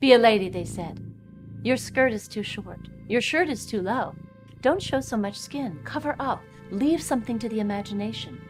[0.00, 0.98] Be a lady, they said.
[1.62, 2.88] Your skirt is too short.
[3.06, 4.14] Your shirt is too low.
[4.62, 5.78] Don't show so much skin.
[5.84, 6.42] Cover up.
[6.70, 8.40] Leave something to the imagination.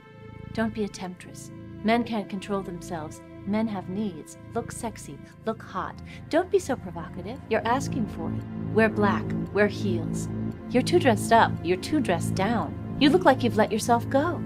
[0.53, 1.51] Don't be a temptress.
[1.83, 3.21] Men can't control themselves.
[3.47, 4.39] Men have needs.
[4.55, 5.19] Look sexy.
[5.45, 5.97] Look hot.
[6.29, 7.41] Don't be so provocative.
[7.49, 8.73] You're asking for it.
[8.73, 9.25] Wear black.
[9.53, 10.29] Wear heels.
[10.71, 11.51] You're too dressed up.
[11.65, 12.77] You're too dressed down.
[13.01, 14.41] You look like you've let yourself go.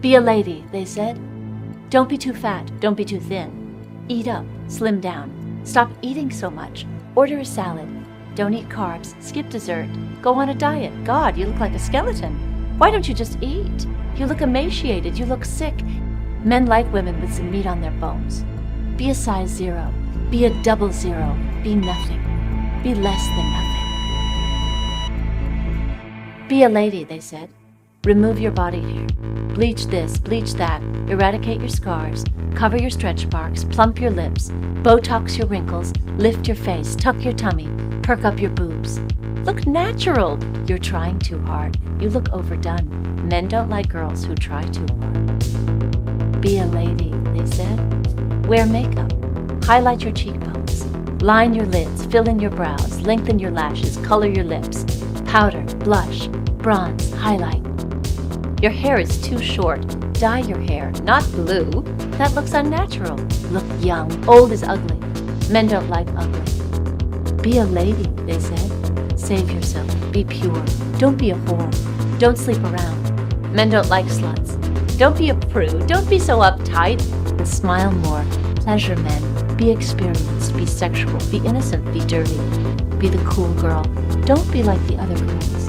[0.00, 1.20] Be a lady, they said.
[1.90, 2.80] Don't be too fat.
[2.80, 4.06] Don't be too thin.
[4.08, 4.46] Eat up.
[4.68, 5.39] Slim down.
[5.64, 6.86] Stop eating so much.
[7.14, 7.88] Order a salad.
[8.34, 9.14] Don't eat carbs.
[9.22, 9.88] Skip dessert.
[10.22, 10.92] Go on a diet.
[11.04, 12.34] God, you look like a skeleton.
[12.78, 13.86] Why don't you just eat?
[14.16, 15.18] You look emaciated.
[15.18, 15.74] You look sick.
[16.44, 18.44] Men like women with some meat on their bones.
[18.96, 19.92] Be a size zero.
[20.30, 21.36] Be a double zero.
[21.62, 22.22] Be nothing.
[22.82, 23.80] Be less than nothing.
[26.48, 27.50] Be a lady, they said.
[28.04, 29.06] Remove your body hair.
[29.54, 34.50] Bleach this, bleach that, eradicate your scars, cover your stretch marks, plump your lips,
[34.82, 37.68] Botox your wrinkles, lift your face, tuck your tummy,
[38.02, 38.98] perk up your boobs.
[39.44, 40.38] Look natural.
[40.66, 41.76] You're trying too hard.
[42.00, 43.28] You look overdone.
[43.28, 46.40] Men don't like girls who try too hard.
[46.40, 48.46] Be a lady, they said.
[48.46, 49.12] Wear makeup.
[49.64, 50.86] Highlight your cheekbones.
[51.22, 54.86] Line your lids, fill in your brows, lengthen your lashes, color your lips.
[55.26, 56.28] Powder, blush,
[56.62, 57.69] bronze, highlight.
[58.62, 59.80] Your hair is too short.
[60.20, 61.82] Dye your hair, not blue.
[62.18, 63.16] That looks unnatural.
[63.50, 64.28] Look young.
[64.28, 64.98] Old is ugly.
[65.48, 67.42] Men don't like ugly.
[67.42, 69.18] Be a lady, they said.
[69.18, 69.88] Save yourself.
[70.12, 70.62] Be pure.
[70.98, 72.18] Don't be a whore.
[72.18, 73.54] Don't sleep around.
[73.54, 74.58] Men don't like sluts.
[74.98, 75.86] Don't be a prude.
[75.86, 77.00] Don't be so uptight.
[77.46, 78.22] Smile more.
[78.56, 79.56] Pleasure men.
[79.56, 80.54] Be experienced.
[80.54, 81.18] Be sexual.
[81.30, 81.90] Be innocent.
[81.94, 82.36] Be dirty.
[82.98, 83.84] Be the cool girl.
[84.26, 85.59] Don't be like the other girls.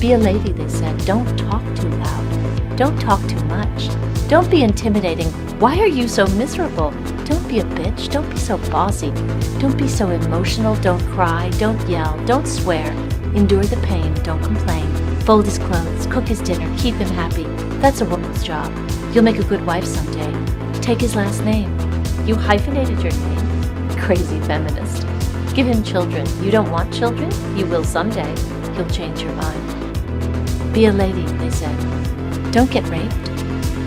[0.00, 0.96] Be a lady, they said.
[1.04, 2.76] Don't talk too loud.
[2.76, 3.88] Don't talk too much.
[4.28, 5.26] Don't be intimidating.
[5.58, 6.92] Why are you so miserable?
[7.24, 8.08] Don't be a bitch.
[8.08, 9.10] Don't be so bossy.
[9.58, 10.76] Don't be so emotional.
[10.76, 11.50] Don't cry.
[11.58, 12.16] Don't yell.
[12.26, 12.92] Don't swear.
[13.34, 14.14] Endure the pain.
[14.22, 14.88] Don't complain.
[15.22, 16.06] Fold his clothes.
[16.06, 16.72] Cook his dinner.
[16.78, 17.44] Keep him happy.
[17.80, 18.72] That's a woman's job.
[19.12, 20.32] You'll make a good wife someday.
[20.80, 21.76] Take his last name.
[22.24, 23.98] You hyphenated your name.
[23.98, 25.02] Crazy feminist.
[25.56, 26.24] Give him children.
[26.44, 27.32] You don't want children?
[27.56, 28.32] You will someday.
[28.76, 29.77] He'll change your mind.
[30.72, 31.76] Be a lady, they said.
[32.52, 33.14] Don't get raped.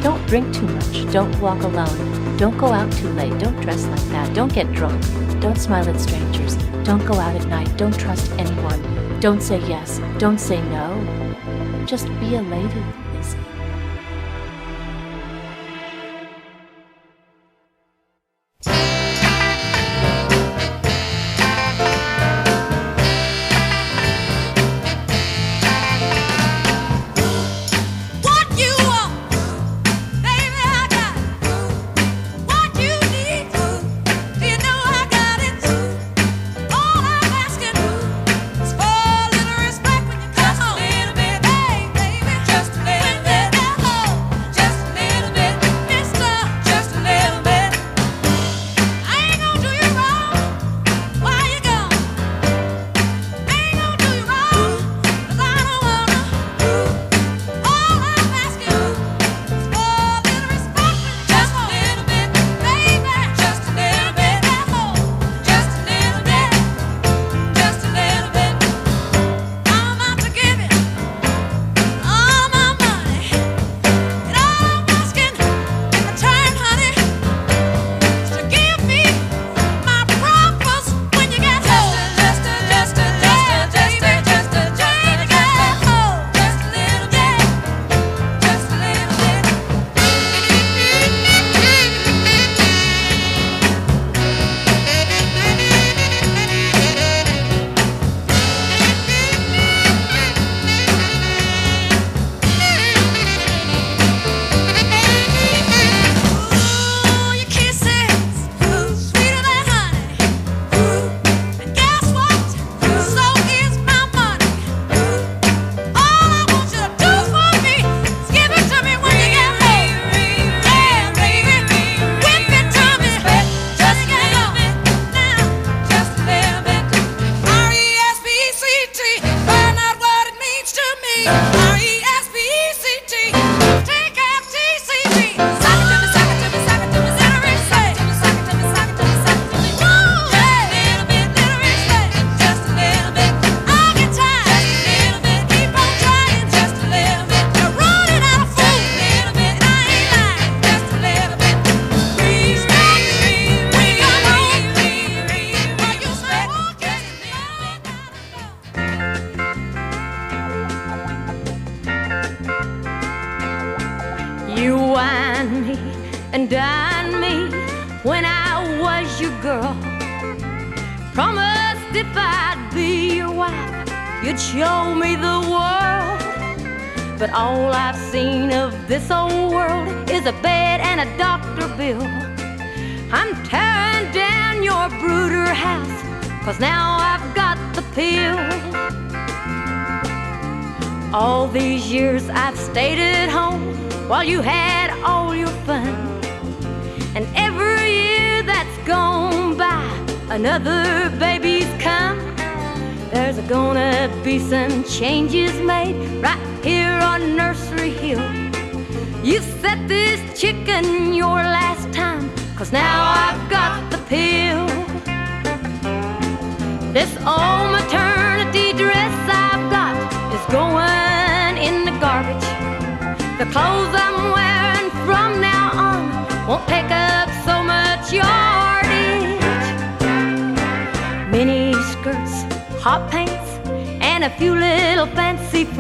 [0.04, 1.12] Don't drink too much.
[1.12, 2.38] Don't walk alone.
[2.38, 3.38] Don't go out too late.
[3.40, 4.34] Don't dress like that.
[4.34, 5.00] Don't get drunk.
[5.40, 6.56] Don't smile at strangers.
[6.84, 7.78] Don't go out at night.
[7.78, 8.82] Don't trust anyone.
[9.20, 10.02] Don't say yes.
[10.18, 11.86] Don't say no.
[11.86, 12.84] Just be a lady,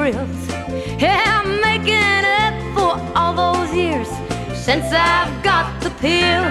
[0.02, 0.48] frills.
[1.00, 4.08] Yeah, I'm making up for all those years
[4.58, 6.48] since I've got the pill.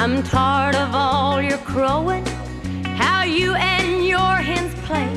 [0.00, 2.24] I'm tired of all your crowing,
[3.02, 5.10] how you and your hens play.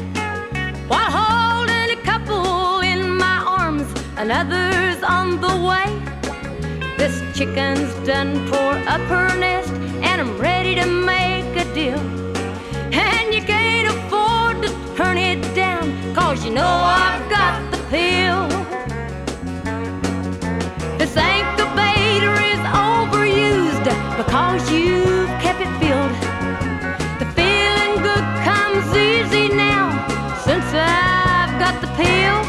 [0.89, 3.87] While holding a couple in my arms,
[4.17, 5.87] another's on the way.
[6.97, 9.71] This chicken's done tore up her nest,
[10.07, 12.22] and I'm ready to make a deal.
[16.53, 18.47] Know I've got the pill.
[20.99, 26.13] This incubator is overused because you've kept it filled.
[27.17, 29.89] The feeling good comes easy now
[30.45, 32.39] since I've got the pill.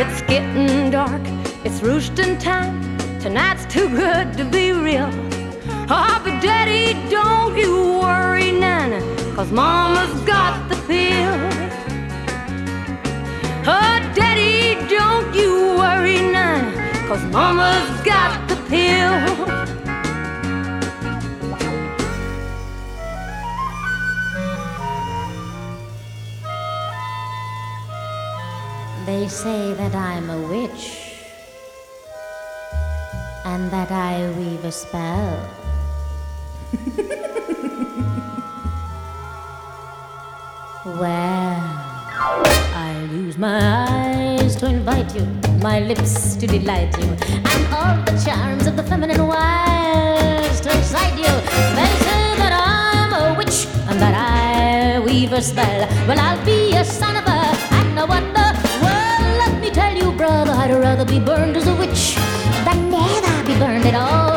[0.00, 1.22] It's getting dark,
[1.64, 2.96] it's roosting time.
[3.18, 5.10] Tonight's too good to be real.
[5.88, 9.02] Oh, but Daddy, don't you worry none,
[9.34, 10.65] cause Mama's got
[13.68, 16.72] Oh, Daddy, don't you worry none,
[17.08, 19.16] cause Mama's got the pill.
[29.04, 31.16] They say that I'm a witch
[33.44, 35.50] and that I weave a spell.
[41.00, 41.65] well,
[43.12, 43.58] use my
[43.88, 45.24] eyes to invite you,
[45.60, 47.08] my lips to delight you,
[47.52, 51.32] and all the charms of the feminine wiles to excite you.
[51.78, 55.88] They say that I'm a witch and that I weave a spell.
[56.08, 57.40] Well, I'll be a son of a
[57.78, 58.48] and a wonder.
[58.82, 62.16] Well, let me tell you, brother, I'd rather be burned as a witch
[62.64, 64.35] than never be burned at all.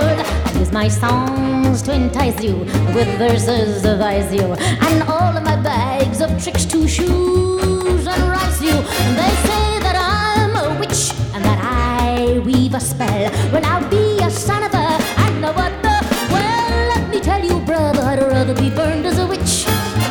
[0.69, 2.57] Use my songs to entice you,
[2.94, 8.62] with verses advise you, and all of my bags of tricks to shoes and rise
[8.62, 8.74] you.
[9.19, 13.32] They say that I'm a witch and that I weave a spell.
[13.51, 15.96] Well, I'll be a son of a and what the.
[16.32, 19.65] Well, let me tell you, brother, I'd rather be burned as a witch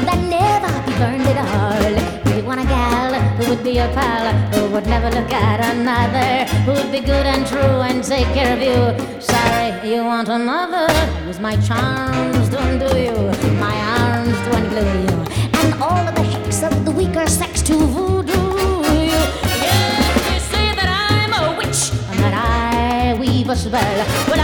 [0.07, 2.35] than never be burned at all.
[2.37, 6.53] You want a gal who would be a pal, who would never look at another,
[6.65, 9.21] who would be good and true and take care of you.
[9.21, 9.48] Sorry,
[9.85, 10.87] you want another?
[11.27, 13.13] Use my charms to undo you,
[13.61, 15.17] my arms to unglue you,
[15.61, 19.21] and all of the hicks of the weaker sex to voodoo you.
[19.61, 24.38] Yes, they say that I'm a witch and that I weave a spell.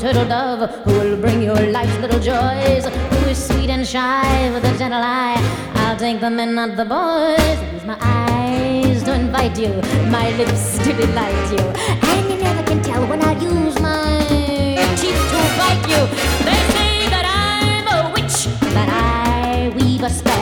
[0.00, 4.64] Turtle dove, who will bring your life's little joys, who is sweet and shy with
[4.64, 5.36] a gentle eye,
[5.74, 7.58] I'll take the men, not the boys.
[7.74, 9.68] Use my eyes to invite you,
[10.10, 11.64] my lips to delight you,
[12.08, 14.24] and you never can tell when I'll use my
[14.96, 16.02] teeth to bite you.
[16.48, 20.39] They say that I'm a witch, that I weave a spell,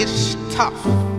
[0.00, 1.17] it's tough.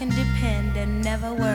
[0.00, 1.49] Can depend and never worry.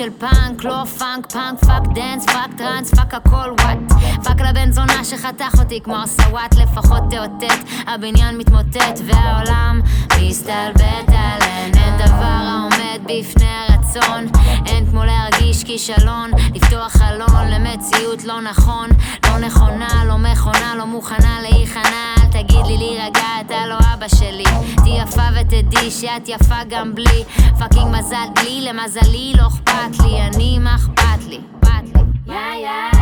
[0.00, 3.78] של פאנק, לא פאנק, פאנק, פאק דנס, פאק טראנס, פאק הכל וואט.
[4.24, 9.80] פאק לבן זונה שחתך אותי כמו הסוואט, לפחות תאותת, הבניין מתמוטט והעולם
[10.20, 11.72] מסתלבט עליהן.
[11.74, 14.26] אין דבר העומד בפני הרצון,
[14.66, 18.88] אין כמו להרגיש כישלון, לפתוח חלון למציאות לא נכון,
[19.26, 24.44] לא נכונה, לא מכונה, לא מוכנה להיכנע, אל תגיד לי להירגע, אתה לא אבא שלי.
[24.76, 27.24] תהיי יפה ותדעי שאת יפה גם בלי.
[27.58, 31.40] פאקינג מזל דלי, למזלי לא אכפת לי, אני מה אכפת לי?
[31.62, 32.34] אכפת לי.
[32.34, 32.98] יא יא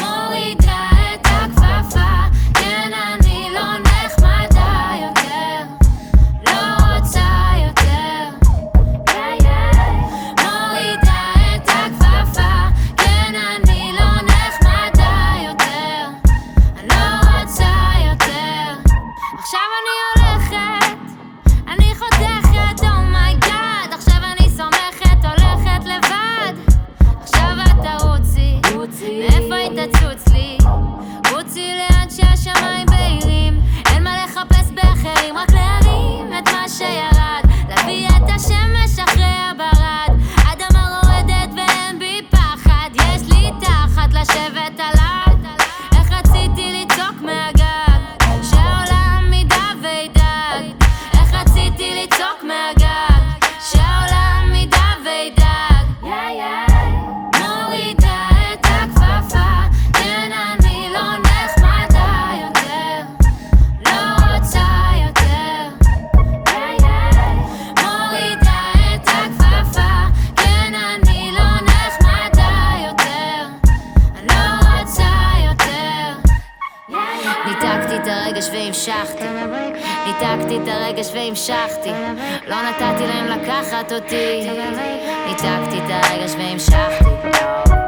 [0.00, 2.10] מורידה את הכפפה,
[80.96, 81.90] הרגש והמשכתי,
[82.46, 84.50] לא נתתי להם לקחת אותי,
[85.26, 87.85] ניתקתי את הרגש והמשכתי.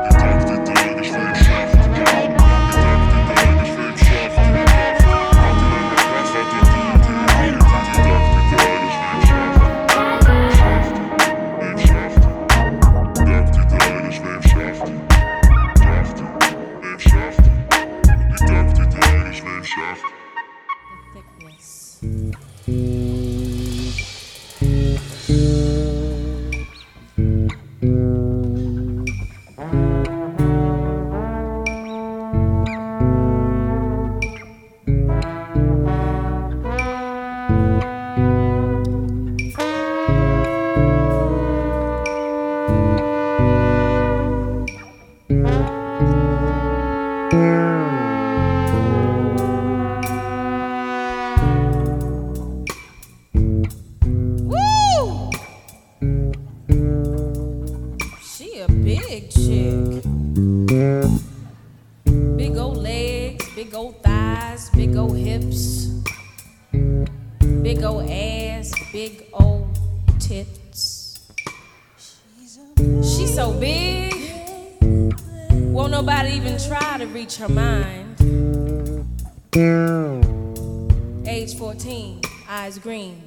[82.79, 83.23] Green,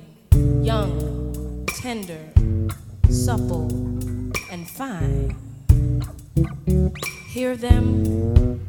[0.63, 2.19] young, tender,
[3.09, 3.67] supple,
[4.49, 5.35] and fine.
[7.27, 8.61] Hear them?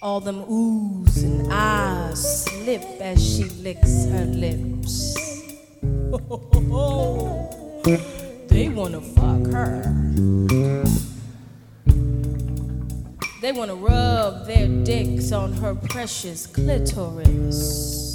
[0.00, 5.14] All them oohs and ahs slip as she licks her lips.
[8.48, 9.94] they wanna fuck her.
[13.40, 18.08] They want to rub their dicks on her precious clitoris.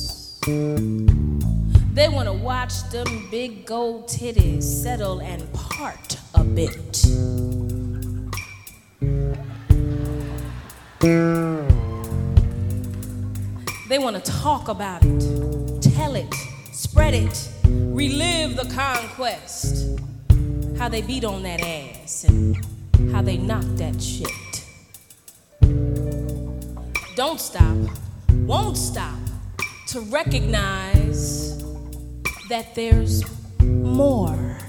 [1.93, 7.03] They want to watch them big gold titties settle and part a bit.
[13.87, 16.33] They want to talk about it, tell it,
[16.71, 19.99] spread it, relive the conquest.
[20.79, 22.57] How they beat on that ass and
[23.11, 24.65] how they knock that shit.
[27.15, 27.77] Don't stop,
[28.47, 29.19] won't stop
[29.89, 31.42] to recognize
[32.53, 33.23] that there's
[33.63, 34.59] more.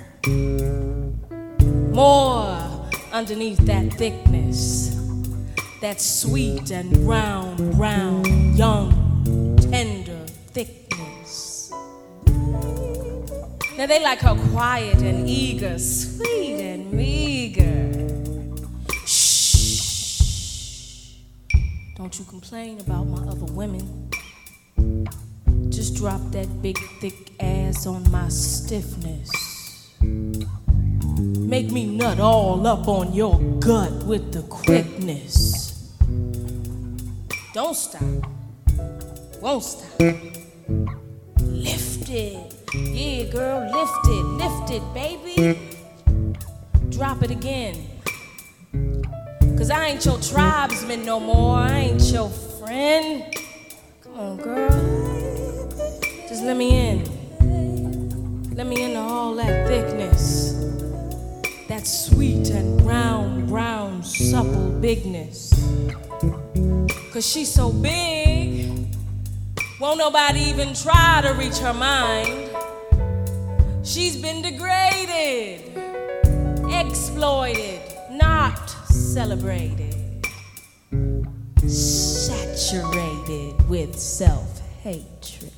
[1.92, 4.96] More underneath that thickness.
[5.82, 10.24] That sweet and round, round, young, tender
[10.54, 11.70] thickness.
[13.76, 17.92] Now they like her quiet and eager, sweet and meager.
[19.04, 20.22] Shh.
[21.98, 24.08] Don't you complain about my other women.
[25.84, 29.30] Just drop that big, thick ass on my stiffness.
[30.00, 35.92] Make me nut all up on your gut with the quickness.
[37.52, 38.00] Don't stop.
[39.42, 40.00] Won't stop.
[41.40, 42.54] Lift it.
[42.74, 44.24] Yeah, girl, lift it.
[44.40, 45.60] Lift it, baby.
[46.88, 47.76] Drop it again.
[49.58, 51.58] Cause I ain't your tribesman no more.
[51.58, 53.36] I ain't your friend.
[54.02, 54.73] Come on, girl.
[56.44, 58.54] Let me in.
[58.54, 60.52] Let me into all that thickness.
[61.68, 65.54] That sweet and brown, brown, supple bigness.
[67.14, 68.94] Cause she's so big,
[69.80, 72.50] won't nobody even try to reach her mind.
[73.82, 75.62] She's been degraded,
[76.70, 77.80] exploited,
[78.10, 80.26] not celebrated,
[81.66, 85.52] saturated with self hatred.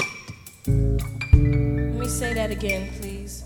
[0.69, 3.45] Let me say that again, please.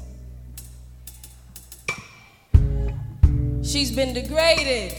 [3.62, 4.94] She's been degraded,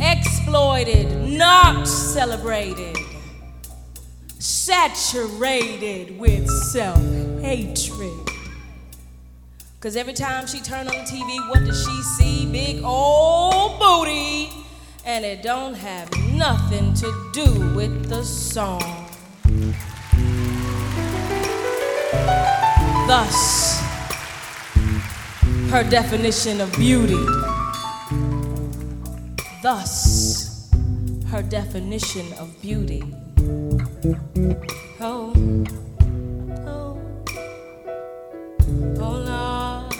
[0.00, 2.96] exploited, not celebrated,
[4.38, 7.02] saturated with self
[7.40, 8.12] hatred.
[9.80, 12.46] Cause every time she turn on the TV, what does she see?
[12.52, 14.50] Big old booty.
[15.04, 18.99] And it don't have nothing to do with the song.
[23.10, 23.82] Thus,
[25.70, 27.18] her definition of beauty.
[29.64, 30.70] Thus,
[31.26, 33.02] her definition of beauty.
[35.00, 35.34] Oh,
[36.70, 37.00] oh,
[39.00, 39.94] oh Lord,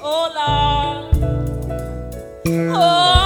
[0.00, 1.14] oh Lord,
[2.72, 3.21] oh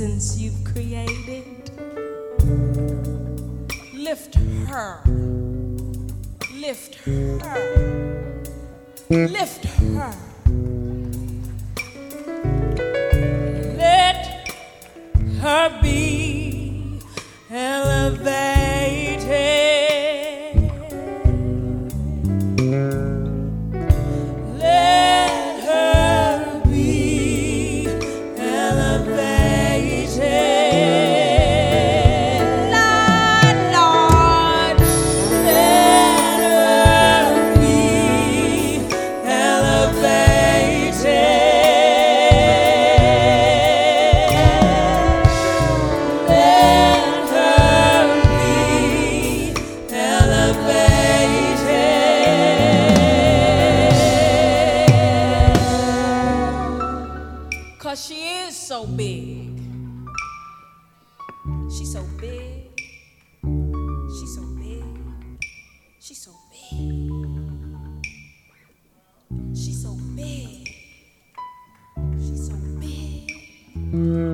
[0.00, 1.70] magnificence you've created.
[3.94, 4.34] Lift
[4.66, 5.02] her.
[6.54, 7.58] Lift her.
[9.10, 10.14] Lift her.
[13.76, 14.48] Let
[15.40, 17.00] her be
[17.50, 18.70] elevated.
[61.70, 62.68] She's so big.
[64.18, 64.84] She's so big.
[66.00, 67.10] She's so big.
[69.54, 70.68] She's so big.
[72.18, 74.29] She's so big.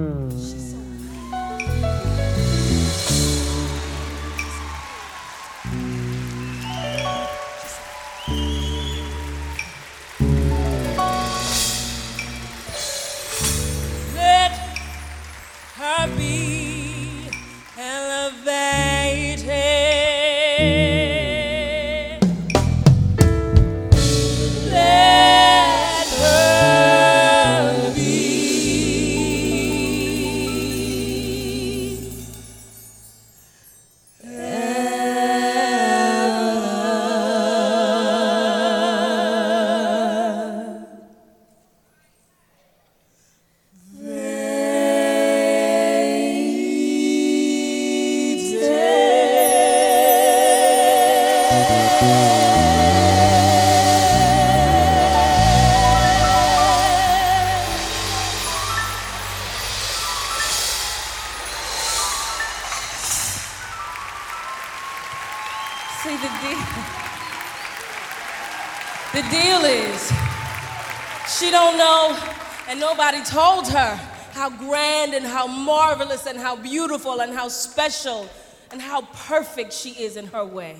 [73.76, 78.28] Her how grand and how marvelous and how beautiful and how special
[78.70, 80.76] and how perfect she is in her way.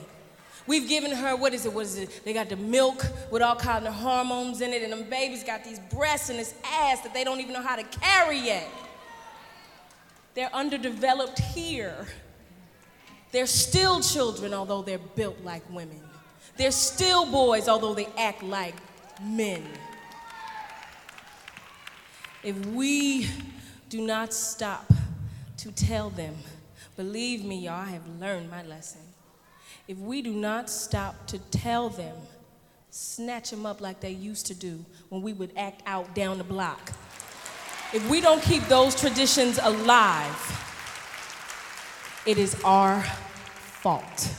[0.67, 2.21] We've given her, what is it, what is it?
[2.25, 5.65] They got the milk with all kind of hormones in it, and them babies got
[5.65, 8.69] these breasts and this ass that they don't even know how to carry yet.
[10.35, 12.07] They're underdeveloped here.
[13.33, 16.01] They're still children, although they're built like women.
[16.57, 18.75] They're still boys, although they act like
[19.23, 19.63] men.
[22.47, 23.29] If we
[23.89, 24.93] do not stop
[25.57, 26.37] to tell them,
[26.95, 29.01] believe me, y'all, I have learned my lesson.
[29.89, 32.15] If we do not stop to tell them,
[32.91, 36.45] snatch them up like they used to do when we would act out down the
[36.45, 36.93] block.
[37.93, 40.39] If we don't keep those traditions alive,
[42.27, 44.31] it is our fault.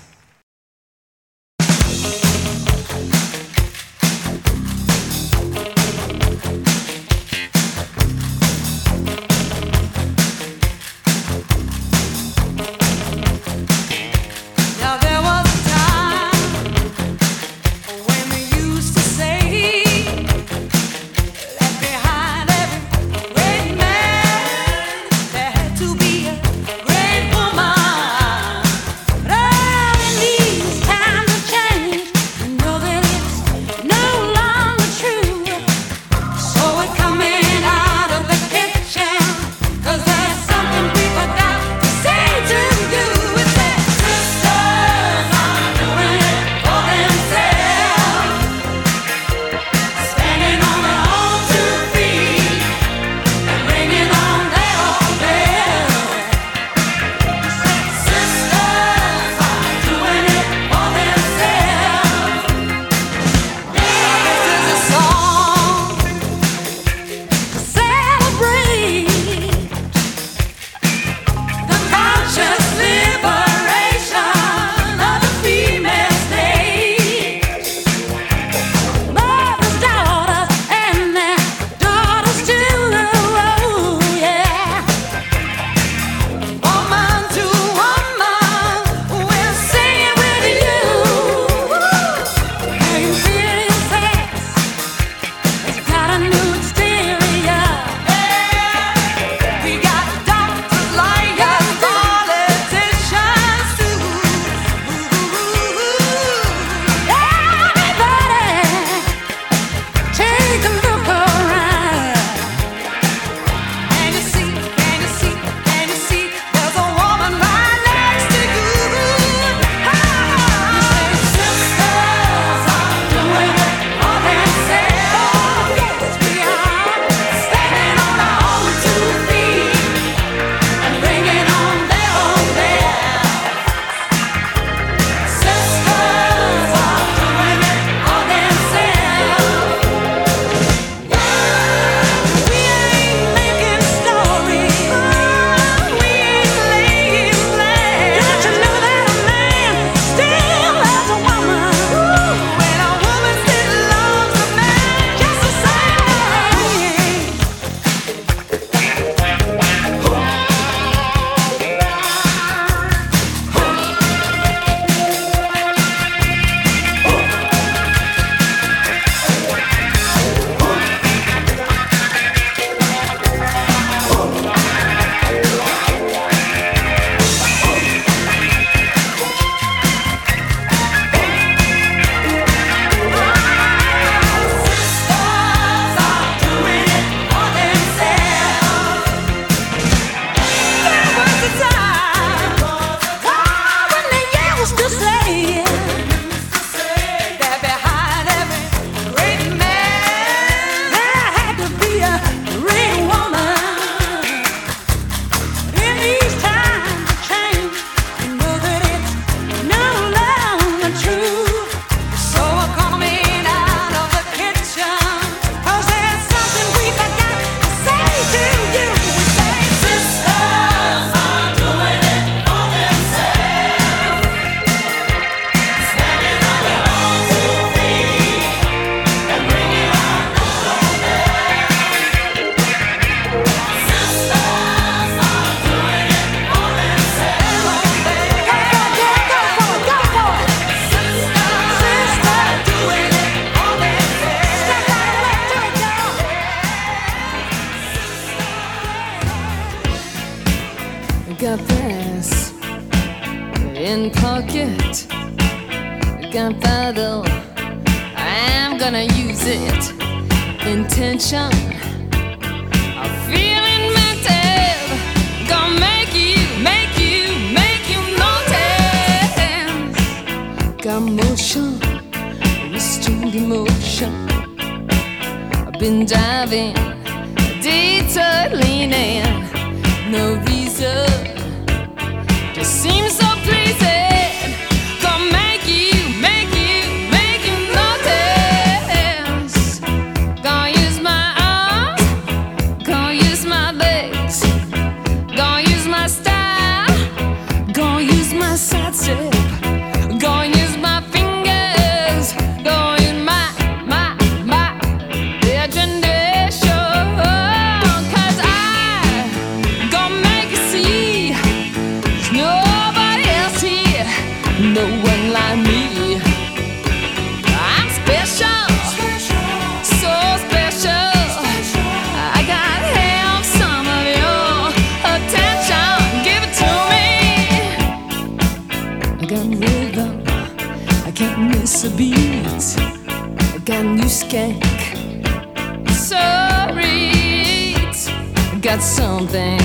[338.68, 339.61] Got something.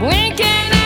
[0.00, 0.85] Winking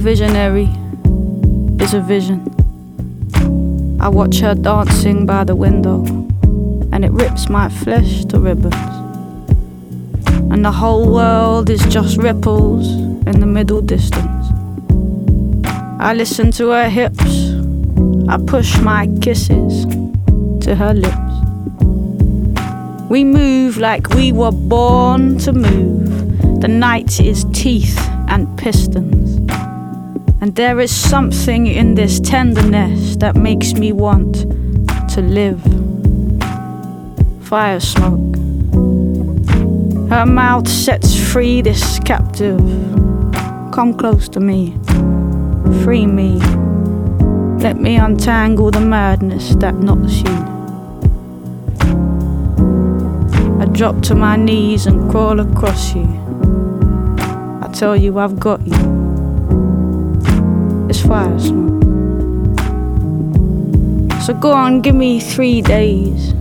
[0.00, 0.68] visionary
[1.78, 2.40] is a vision.
[4.00, 6.04] I watch her dancing by the window,
[6.90, 8.74] and it rips my flesh to ribbons.
[10.50, 12.88] And the whole world is just ripples
[13.26, 14.46] in the middle distance.
[16.00, 17.52] I listen to her hips,
[18.26, 19.84] I push my kisses
[20.64, 21.34] to her lips.
[23.10, 26.62] We move like we were born to move.
[26.62, 27.98] The night is teeth
[28.28, 29.19] and pistons.
[30.42, 34.36] And there is something in this tenderness that makes me want
[35.12, 35.62] to live.
[37.42, 38.36] Fire smoke.
[40.08, 42.58] Her mouth sets free this captive.
[43.70, 44.78] Come close to me.
[45.84, 46.38] Free me.
[47.58, 50.36] Let me untangle the madness that knots you.
[53.60, 56.08] I drop to my knees and crawl across you.
[57.62, 58.89] I tell you I've got you.
[64.30, 66.34] So go on, give me three days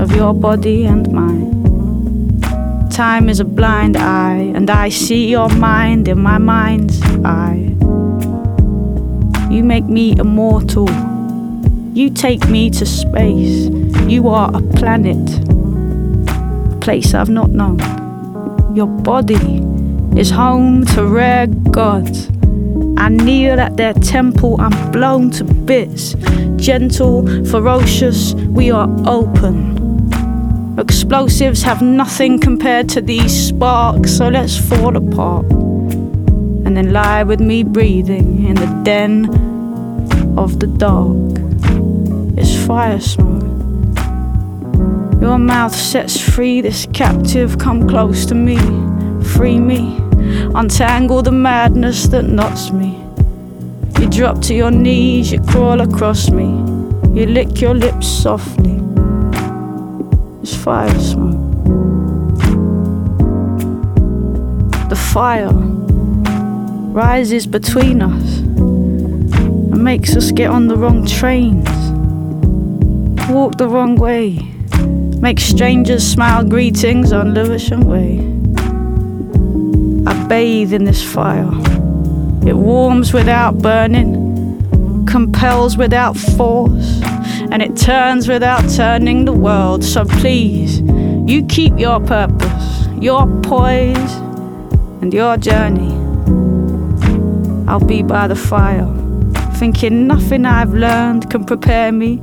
[0.00, 2.40] of your body and mine.
[2.90, 7.76] Time is a blind eye, and I see your mind in my mind's eye.
[9.52, 10.90] You make me immortal.
[11.94, 13.68] You take me to space.
[14.08, 15.22] You are a planet,
[16.72, 17.78] a place I've not known.
[18.74, 19.62] Your body
[20.18, 22.31] is home to rare gods.
[23.02, 26.14] I kneel at their temple, I'm blown to bits.
[26.54, 30.78] Gentle, ferocious, we are open.
[30.78, 35.50] Explosives have nothing compared to these sparks, so let's fall apart.
[35.50, 39.26] And then lie with me breathing in the den
[40.38, 41.18] of the dark.
[42.38, 43.42] It's fire smoke.
[45.20, 48.58] Your mouth sets free this captive, come close to me,
[49.24, 50.01] free me,
[50.54, 52.98] untangle the madness that knots me.
[53.98, 56.44] You drop to your knees, you crawl across me,
[57.18, 58.78] you lick your lips softly.
[60.42, 61.40] It's fire smoke.
[64.90, 65.52] The fire
[66.92, 71.68] rises between us and makes us get on the wrong trains,
[73.30, 74.38] walk the wrong way,
[75.20, 78.31] make strangers smile greetings on Lewisham Way.
[80.12, 81.48] I bathe in this fire.
[82.46, 87.00] It warms without burning, compels without force,
[87.50, 89.82] and it turns without turning the world.
[89.82, 90.80] So please,
[91.26, 94.14] you keep your purpose, your poise,
[95.00, 95.94] and your journey.
[97.66, 98.84] I'll be by the fire,
[99.54, 102.18] thinking nothing I've learned can prepare me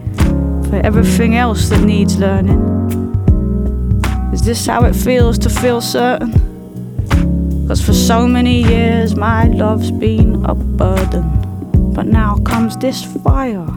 [0.69, 2.61] for everything else that needs learning.
[4.31, 6.48] Is this how it feels to feel certain?
[7.70, 11.93] Cause for so many years my love's been a burden.
[11.93, 13.67] But now comes this fire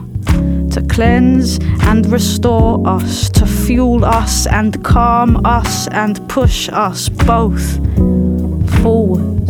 [0.71, 7.75] to cleanse and restore us, to fuel us and calm us and push us both
[8.81, 9.42] forwards.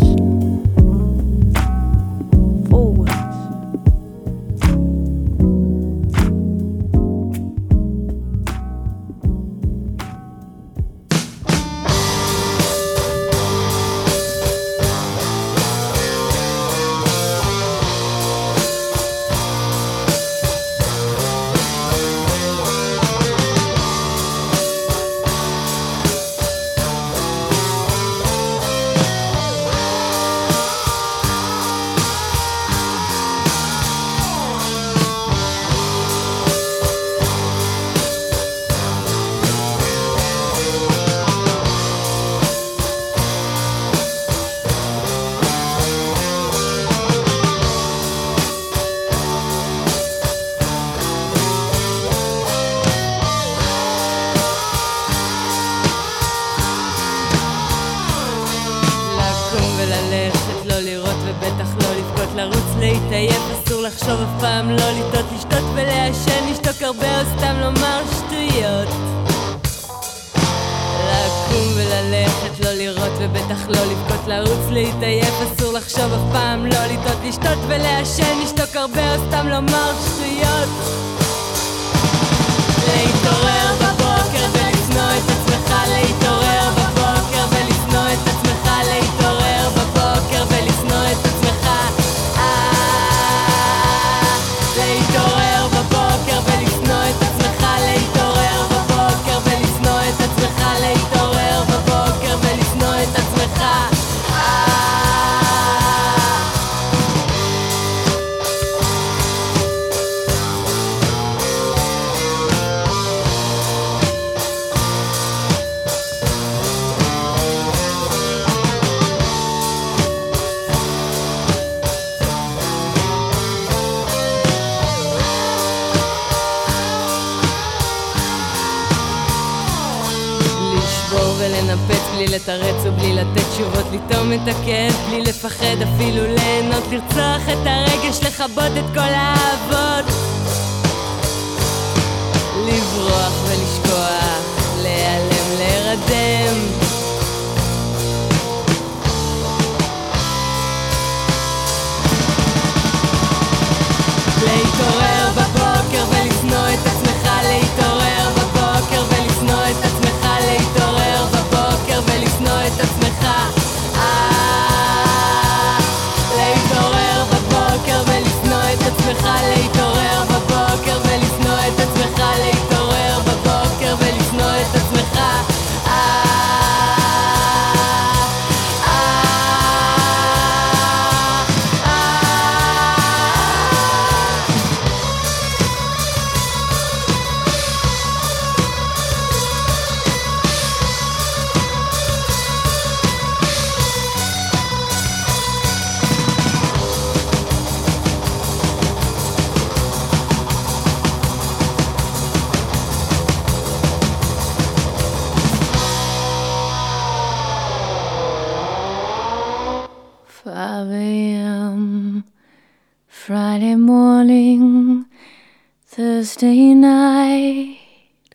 [216.44, 217.80] Thursday night,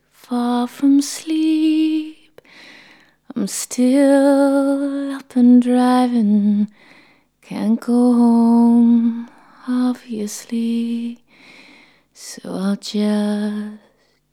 [0.09, 2.41] far from sleep.
[3.35, 6.71] I'm still up and driving,
[7.43, 9.29] can't go home,
[9.67, 11.19] obviously.
[12.11, 13.77] So I'll just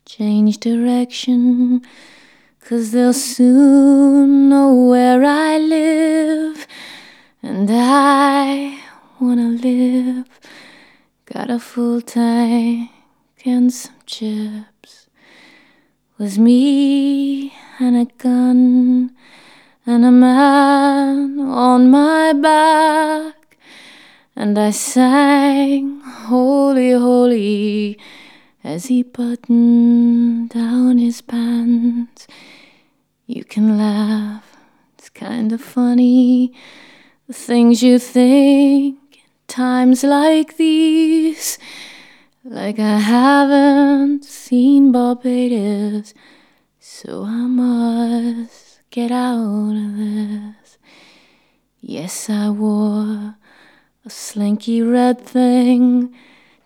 [0.07, 1.83] change direction,
[2.59, 6.65] cause they'll soon know where I live.
[7.43, 8.79] And I
[9.19, 10.27] wanna live.
[11.27, 12.96] Got a full tank
[13.47, 15.07] and some chips.
[16.17, 19.15] Was me and a gun
[19.85, 23.57] and a man on my back.
[24.35, 27.99] And I sang Holy, Holy
[28.63, 32.27] as he buttoned down his pants.
[33.25, 34.57] You can laugh,
[34.97, 36.53] it's kinda funny.
[37.27, 41.57] The things you think in times like these.
[42.49, 46.13] Like I haven't seen Barbados,
[46.79, 50.77] so I must get out of this.
[51.81, 53.35] Yes, I wore
[54.05, 56.15] a slinky red thing.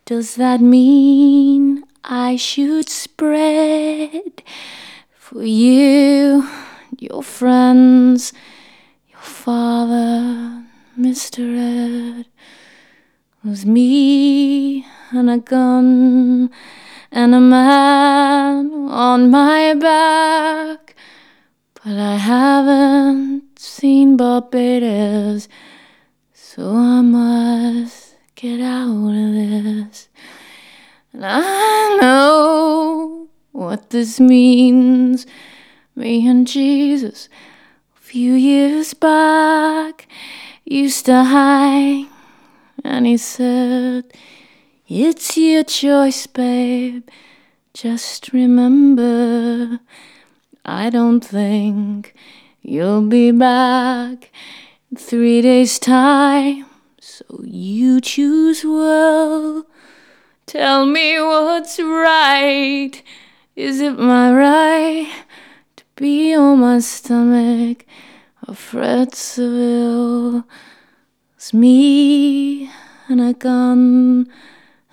[0.05, 4.43] Does that mean I should spread
[5.15, 6.47] for you,
[6.99, 8.33] your friends?
[9.09, 10.63] Your father,
[10.95, 12.19] Mr.
[12.19, 12.27] Ed,
[13.43, 16.49] was me and a gun
[17.11, 20.95] and a man on my back.
[21.73, 25.49] But I haven't seen Barbados,
[26.33, 30.09] so I must get out of this.
[31.13, 35.25] And I know what this means.
[35.95, 37.27] Me and Jesus
[37.97, 40.07] a few years back
[40.63, 42.07] used to hang
[42.83, 44.05] and he said
[44.93, 47.07] it's your choice babe.
[47.73, 49.79] Just remember
[50.65, 52.13] i don't think
[52.61, 54.29] you'll be back
[54.89, 56.65] in three days time.
[56.99, 59.65] So you choose well.
[60.45, 62.91] Tell me what's right.
[63.55, 65.09] Is it my right
[65.77, 67.85] to be on my stomach?
[68.45, 70.43] Of Fred Seville.
[71.37, 72.69] It's me
[73.07, 74.27] and a gun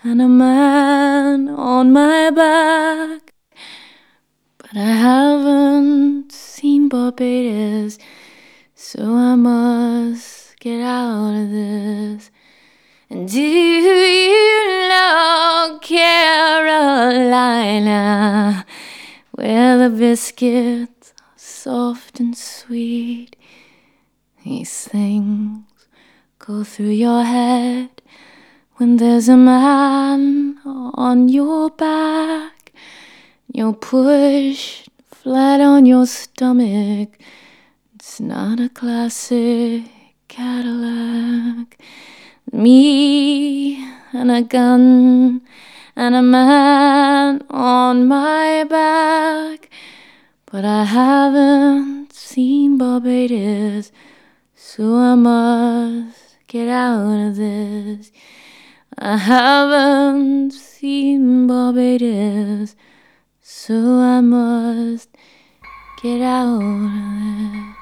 [0.04, 3.34] and a man on my back.
[4.58, 7.98] But I haven't seen Barbados,
[8.74, 12.30] so I must get out of this.
[13.10, 16.84] And do you know Carolina,
[19.32, 23.34] where the biscuits are soft and sweet?
[24.44, 25.64] These things
[26.38, 27.97] go through your head
[28.78, 32.72] when there's a man on your back.
[33.52, 37.18] You're pushed flat on your stomach.
[37.96, 39.82] It's not a classic
[40.28, 41.76] Cadillac.
[42.52, 45.42] Me and a gun
[45.96, 49.70] and a man on my back.
[50.46, 53.90] But I haven't seen Barbados,
[54.54, 58.12] so I must get out of this.
[58.96, 62.76] I haven't seen Barbados,
[63.40, 65.08] so I must
[66.00, 67.77] Get out of there.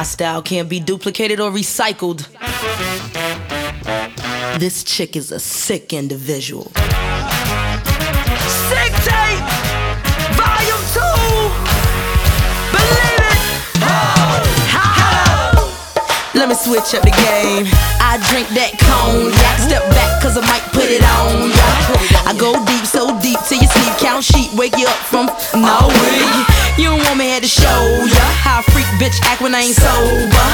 [0.00, 2.26] My style can't be duplicated or recycled.
[4.58, 6.72] This chick is a sick individual.
[8.72, 9.44] Sick tape,
[10.40, 11.52] volume two.
[12.72, 13.44] Believe it.
[16.32, 17.68] Let me switch up the game.
[18.00, 19.58] I drink that cognac.
[19.60, 21.68] Step back, cause I might put it on ya.
[22.24, 23.94] I go deep, so deep till you sleep.
[24.02, 26.18] Count sheep, wake you up from no way.
[26.74, 29.70] You don't want me here to show ya how a freak bitch act when I
[29.70, 30.46] ain't sober.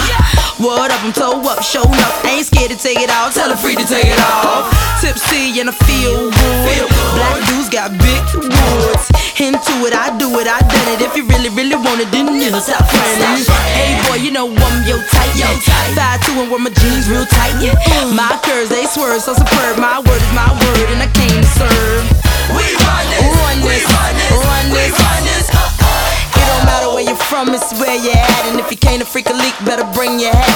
[0.60, 2.12] What up, I'm toe up, showing up.
[2.24, 4.68] Ain't scared to take it out, tell her free to take it off.
[5.00, 6.88] Tipsy and I feel good.
[7.16, 9.04] Black dudes got big woods.
[9.36, 11.00] Into it, I do it, I done it.
[11.00, 13.44] If you really, really want it, then never stop running.
[13.72, 15.92] Hey boy, you know I'm yo tight, yo tight.
[15.96, 17.56] Five two and wear my jeans real tight.
[17.60, 17.76] Yeah.
[18.12, 19.78] My curves they swerve so superb.
[19.78, 22.25] My word is my word, and I came to serve.
[22.54, 25.46] We run this, run this, run this, run this.
[25.50, 28.42] It don't matter where you're from, it's where you're at.
[28.46, 30.46] And if you can't a freak a leak, better bring your hat.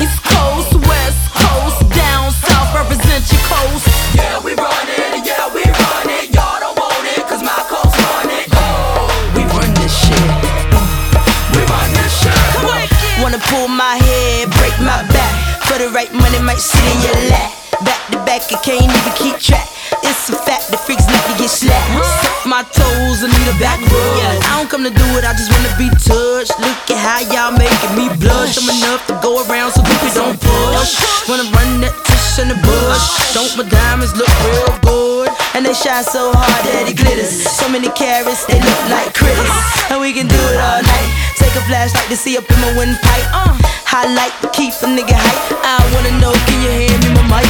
[0.00, 3.84] East Coast, West Coast, down south, represent your coast.
[4.16, 6.32] Yeah, we run it, yeah, we run it.
[6.32, 8.48] Y'all don't want it, cause my coast run it.
[9.36, 10.24] We run this shit.
[11.52, 12.32] We run this shit.
[13.20, 15.34] Wanna pull my head, break my back.
[15.68, 17.52] For the right money, might sit in your lap.
[17.84, 19.68] Back to back, can't even keep track.
[20.02, 22.46] It's a fact, that freaks like to get slapped.
[22.46, 24.40] My toes, I need a back rub.
[24.46, 26.54] I don't come to do it, I just wanna be touched.
[26.60, 28.56] Look at how y'all making me blush.
[28.56, 31.00] I'm enough to go around so people don't push.
[31.28, 33.04] Wanna run that tush in the bush.
[33.36, 35.28] Don't my diamonds look real good?
[35.54, 37.30] And they shine so hard that it glitters.
[37.44, 39.50] So many carats, they look like critters.
[39.90, 41.08] And we can do it all night.
[41.36, 43.28] Take a flashlight to see up in my windpipe.
[43.34, 43.52] Uh,
[43.84, 45.60] highlight to keep a nigga hype.
[45.60, 47.48] I wanna know, can you hear me, my mic?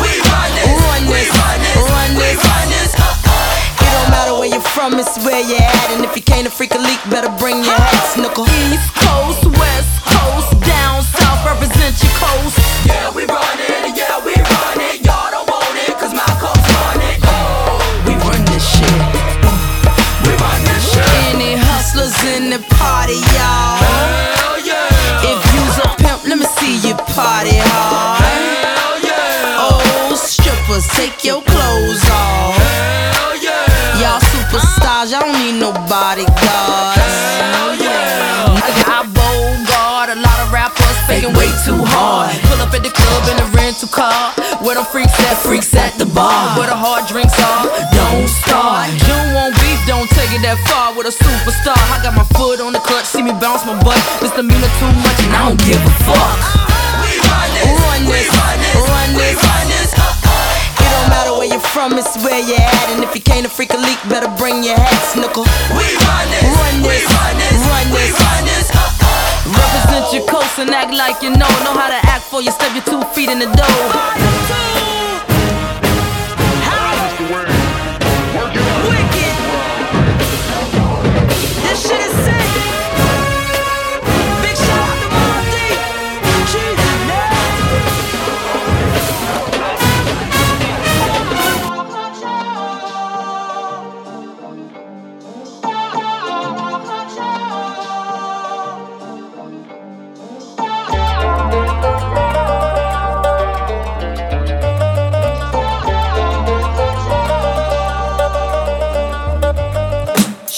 [0.00, 1.30] We run this, run this,
[4.70, 5.88] from, it's where you're at.
[5.94, 8.46] And if you can't a freak a leak, better bring your hat, snuckle.
[8.70, 12.58] East Coast, West Coast, down south, represent your coast.
[12.86, 15.04] Yeah, we run it, yeah, we run it.
[15.06, 17.18] Y'all don't want it, cause my coast run it.
[17.26, 19.02] Oh, we run this shit.
[20.26, 21.06] We run this shit.
[21.32, 23.82] Any hustlers in the party, y'all?
[23.82, 25.30] Hell yeah.
[25.32, 28.22] If you's a pimp, let me see you party hard.
[28.22, 29.66] Hell yeah.
[29.66, 32.61] Oh, strippers, take your clothes off.
[35.02, 35.10] Hell yeah.
[35.10, 37.02] Y'all superstars, y'all don't need no bodyguards.
[37.42, 38.54] Hell yeah.
[38.86, 42.30] I bogart a lot of rappers faking way too hard.
[42.46, 44.30] Pull up at the club in a rental car.
[44.62, 46.54] Where them freaks at, freaks at the bar.
[46.58, 48.94] Where the hard drinks are, don't start.
[48.94, 51.78] You want beef, don't take it that far with a superstar.
[51.90, 53.98] I got my foot on the clutch, see me bounce my butt.
[54.22, 56.38] Misdemeanor too much, and I don't give a fuck.
[57.02, 59.90] We Run this, run this, run this.
[59.92, 60.01] It don't
[61.12, 62.86] matter where you're from, it's where you're at.
[62.96, 65.44] And if you can't a freak a leak, better bring your hat, snuckle.
[65.76, 68.66] We run this, run this, we run this, run this, run this.
[68.72, 69.60] Uh, uh.
[69.60, 71.52] Represent your coast and act like you know.
[71.64, 73.84] Know how to act for you, step your two feet in the door.
[81.62, 82.31] This shit is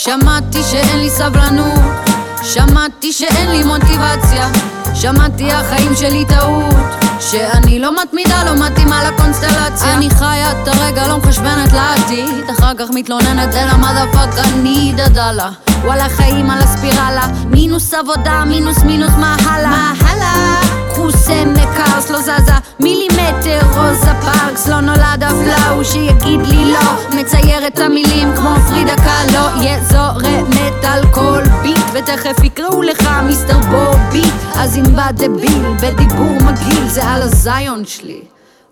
[0.05, 1.81] שמעתי שאין לי סבלנות,
[2.43, 4.48] שמעתי שאין לי מוטיבציה,
[4.94, 6.74] שמעתי החיים שלי טעות,
[7.20, 9.94] שאני לא מתמידה, לא מתאימה לקונסטלציה.
[9.94, 15.51] אני חיה את הרגע, לא מחשבנת לעתיד, אחר כך מתלוננת אל המדפק, אני דדלה.
[15.85, 19.70] וואלה חיים על הספירלה, מינוס עבודה, מינוס מינוס מה הלאה?
[19.70, 20.84] מה הלאה?
[21.05, 22.52] חוסם מקרס לא זזה.
[22.81, 27.20] מילימטר רוזה פארקס לא נולד אף לאו שיגיד לי לא.
[27.20, 29.62] מצייר את המילים כמו פרידה קאלו.
[29.62, 34.31] יזורמת על כל ביט ותכף יקראו לך מיסטר בובי.
[34.55, 38.20] אז בא דביל בדיבור מגעיל זה על הזיון שלי.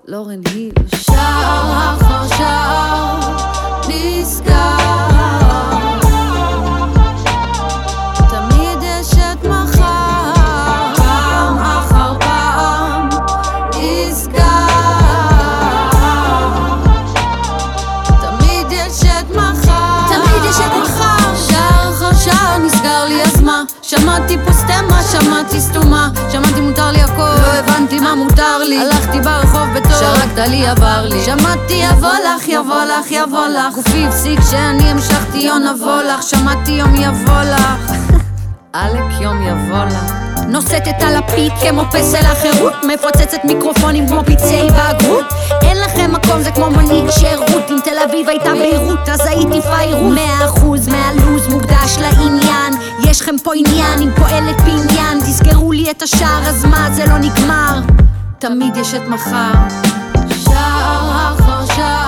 [0.09, 0.73] לורן היל.
[0.97, 3.21] שער אחר שער
[3.89, 4.82] נסגר
[23.97, 28.79] שמעתי פה סטמה, שמעתי סתומה, שמעתי מותר לי הכל, לא הבנתי מה מותר לי.
[28.79, 31.25] הלכתי ברחוב בטוב, שרקת לי עבר לי.
[31.25, 33.75] שמעתי יבוא לך, יבוא לך, יבוא לך.
[33.75, 37.93] גופי הפסיק שאני המשכתי יום נבוא לך, שמעתי יום יבוא לך.
[38.73, 40.22] עלק יום יבוא לך.
[40.53, 45.25] נושאת את הלפיד כמו פסל החירות מפוצצת מיקרופונים כמו פצעי בגרות
[45.63, 50.15] אין לכם מקום זה כמו מונית שירות אם תל אביב הייתה ביירות אז הייתי פיירות.
[50.15, 52.73] מאה אחוז מהלו"ז מוקדש לעניין.
[53.11, 57.19] יש לכם פה עניין עם פועלת בעניין תסגרו לי את השער אז מה זה לא
[57.19, 57.81] נגמר?
[58.39, 59.53] תמיד יש את מחר.
[60.45, 62.02] שער אחר שער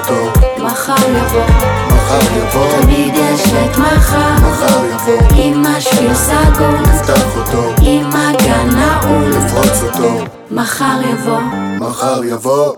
[0.00, 1.44] אותו, מחר יבוא.
[1.86, 8.68] מחר יבוא, תמיד יש את מחר, מחר יבוא, עם השביל סגור, נפתח אותו, עם הגן
[8.68, 11.40] נעול, נפרוץ אותו, מחר יבוא.
[11.78, 12.74] מחר יבוא.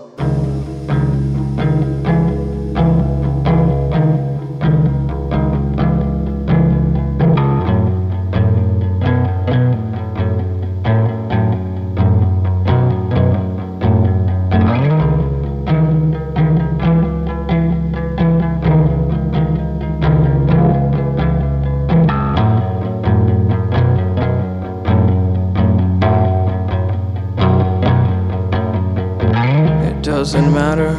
[30.23, 30.93] Doesn't matter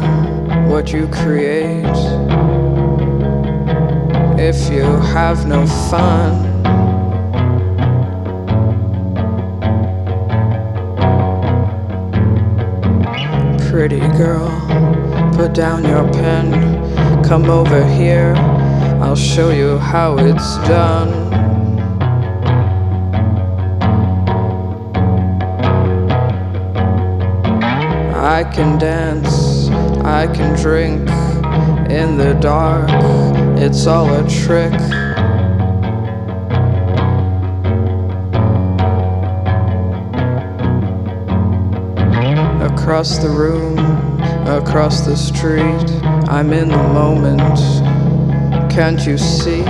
[0.68, 1.82] what you create
[4.38, 4.82] if you
[5.14, 6.44] have no fun.
[13.70, 14.50] Pretty girl,
[15.34, 18.34] put down your pen, come over here,
[19.00, 21.43] I'll show you how it's done.
[28.34, 29.68] I can dance,
[30.04, 31.08] I can drink
[31.88, 32.90] in the dark,
[33.56, 34.72] it's all a trick.
[42.72, 43.78] Across the room,
[44.48, 47.40] across the street, I'm in the moment.
[48.72, 49.63] Can't you see?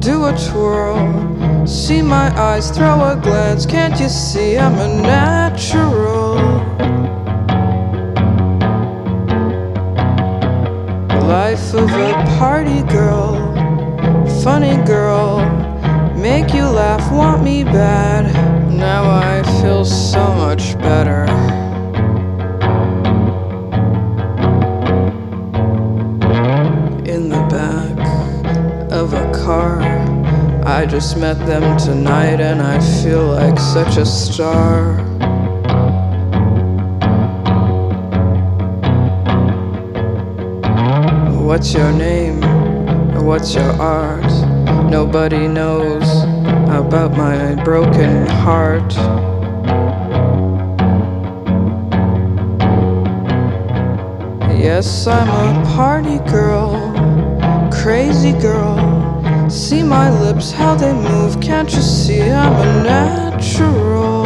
[0.00, 1.66] Do a twirl.
[1.66, 3.66] See my eyes, throw a glance.
[3.66, 6.36] Can't you see I'm a natural?
[11.28, 13.34] Life of a party girl.
[14.42, 15.40] Funny girl.
[16.16, 18.24] Make you laugh, want me bad.
[18.72, 21.26] Now I feel so much better.
[30.70, 34.94] I just met them tonight and I feel like such a star.
[41.42, 42.40] What's your name?
[43.26, 44.30] What's your art?
[44.88, 46.08] Nobody knows
[46.70, 48.92] about my broken heart.
[54.56, 56.70] Yes, I'm a party girl,
[57.72, 58.89] crazy girl.
[59.50, 64.22] See my lips, how they move, can't you see I'm a natural?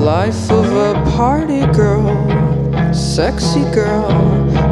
[0.00, 2.12] Life of a party girl,
[2.92, 4.10] sexy girl.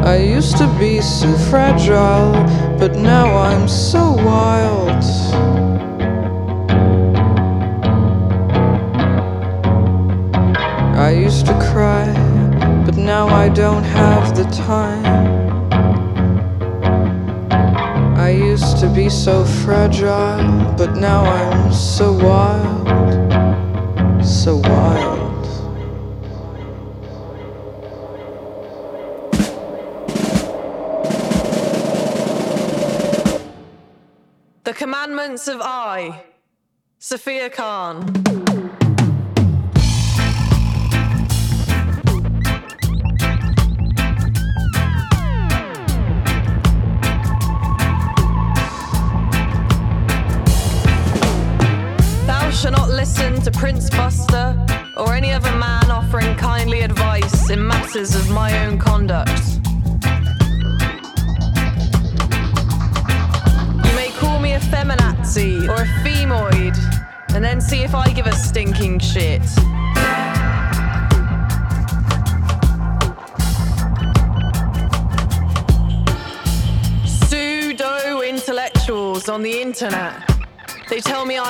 [0.05, 2.33] I used to be so fragile,
[2.77, 5.03] but now I'm so wild.
[10.97, 12.05] I used to cry,
[12.85, 15.02] but now I don't have the time.
[18.83, 22.85] To be so fragile, but now I'm so wild,
[24.21, 25.45] so wild.
[34.65, 36.25] The Commandments of I,
[36.99, 38.32] Sophia Khan.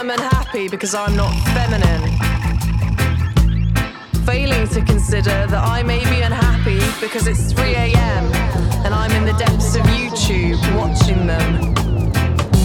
[0.03, 2.11] I'm unhappy because I'm not feminine.
[4.25, 8.25] Failing to consider that I may be unhappy because it's 3 a.m.
[8.83, 11.73] and I'm in the depths of YouTube watching them,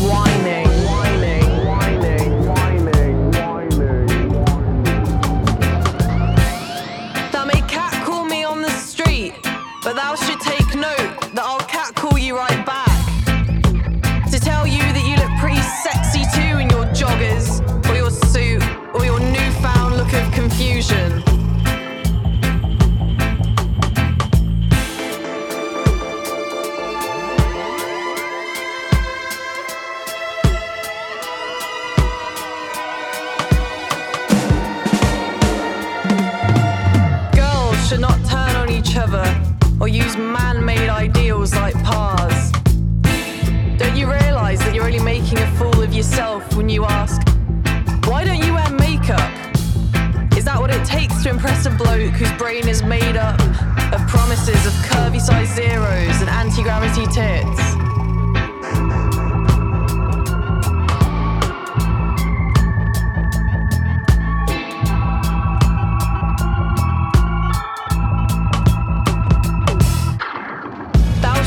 [0.03, 0.88] whining.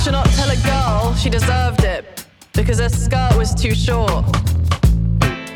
[0.03, 4.25] should not tell a girl she deserved it because her skirt was too short.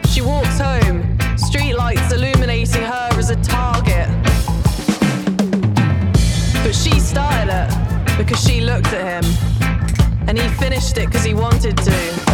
[0.09, 4.07] She walks home, streetlights illuminating her as a target.
[6.63, 11.34] But she started it because she looked at him, and he finished it because he
[11.34, 12.24] wanted to.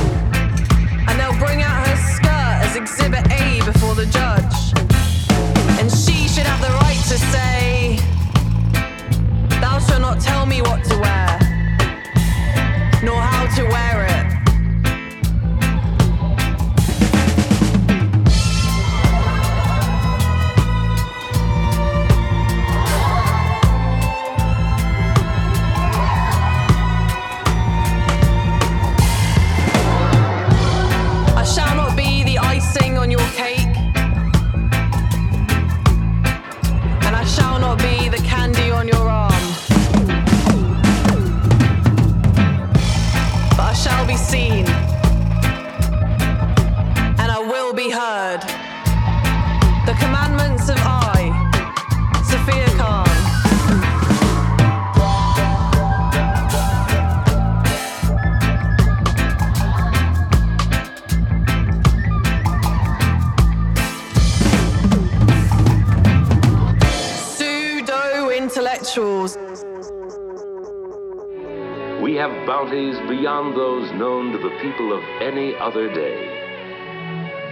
[73.22, 76.28] beyond those known to the people of any other day,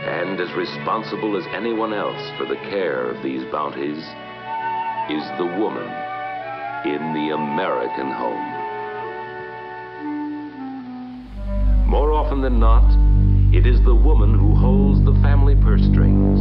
[0.08, 4.00] and as responsible as anyone else for the care of these bounties,
[5.12, 5.86] is the woman
[6.90, 8.50] in the American home.
[11.88, 12.90] More often than not,
[13.54, 16.40] it is the woman who holds the family purse strings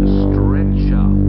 [0.00, 1.19] to stretch out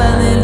[0.00, 0.39] open it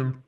[0.00, 0.25] him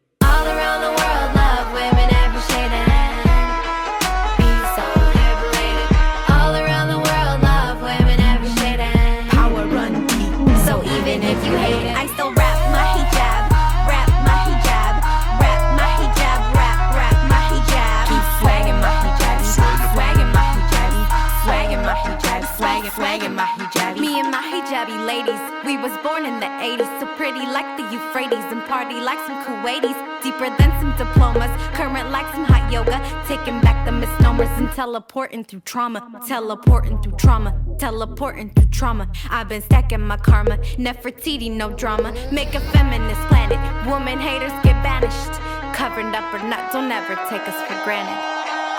[35.59, 39.11] through trauma, teleporting through trauma, teleporting through trauma.
[39.29, 42.13] I've been stacking my karma, Nefertiti, no drama.
[42.31, 45.35] Make a feminist planet, woman haters get banished.
[45.75, 48.15] Covered up or not, don't ever take us for granted.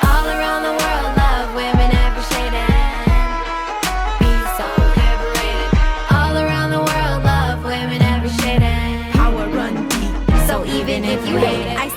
[0.08, 3.04] All around the world, love women every shade and
[4.20, 5.70] peace all liberated.
[6.12, 10.48] All around the world, love women every shade and power run deep.
[10.48, 11.90] So even if you hate it, I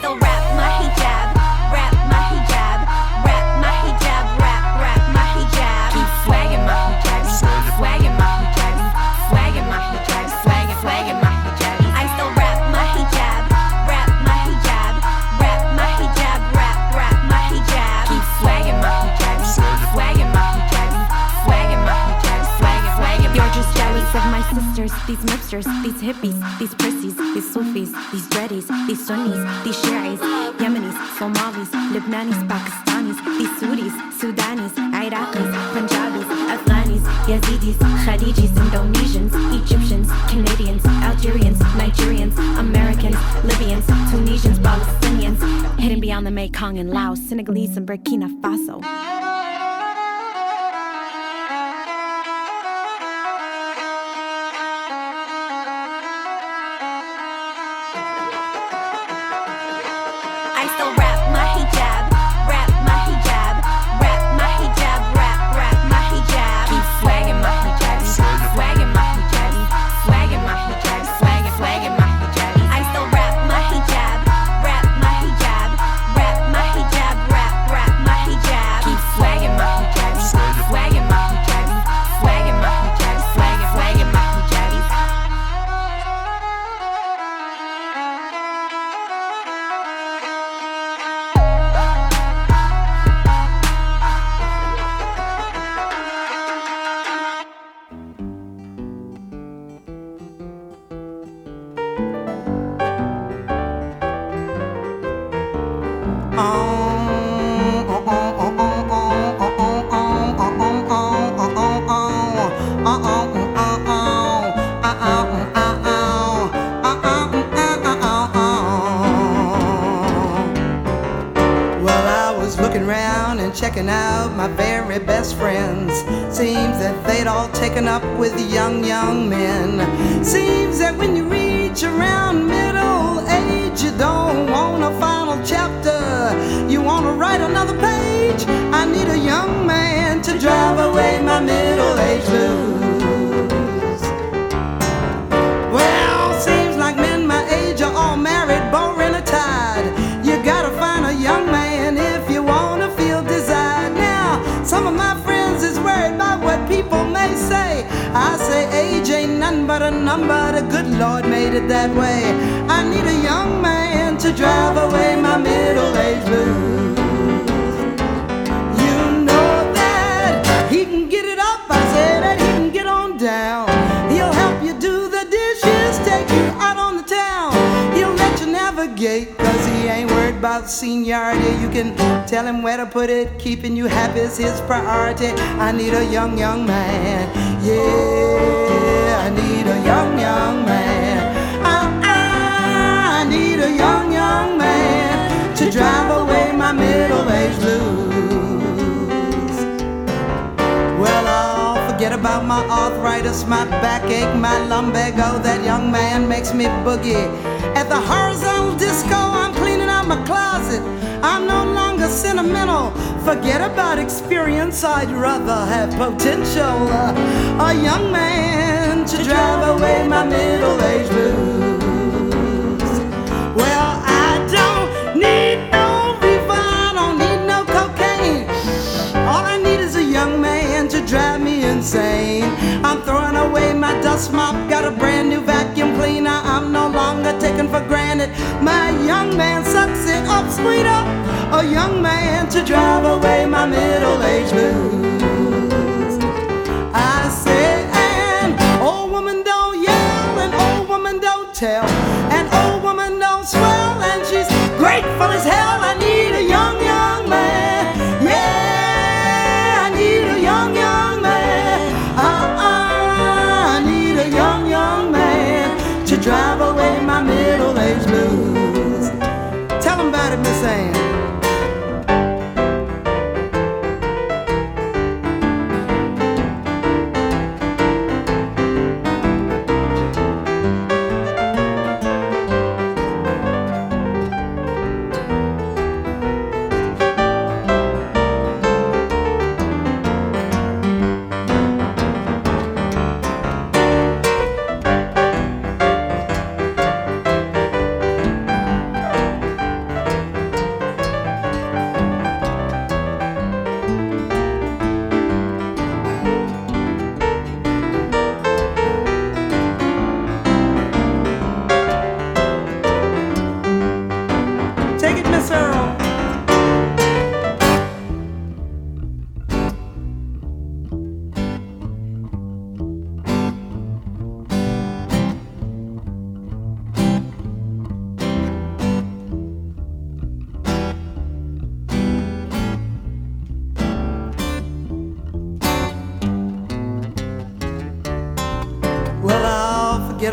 [25.52, 30.18] hipsters, these hippies, these prissies, these Sufis, these dreadies, these Sunnis, these Shi'is,
[30.58, 40.84] Yemenis, Somalis, Lebanese, Pakistanis, these Saudis, Sudanis, Iraqis, Punjabis, Afghanis, Yazidis, Khadijis, Indonesians, Egyptians, Canadians,
[40.86, 48.21] Algerians, Nigerians, Americans, Libyans, Tunisians, Palestinians, hidden beyond the Mekong and Laos, Senegalese and Burkina